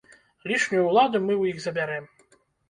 [0.51, 2.09] Лішнюю ўладу мы ў іх забярэм.